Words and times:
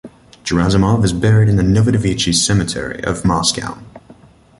Gerasimov 0.43 1.05
is 1.05 1.13
buried 1.13 1.47
in 1.47 1.57
the 1.57 1.61
Novodevichy 1.61 2.33
Cemetery 2.33 3.03
of 3.03 3.23
Moscow. 3.23 3.77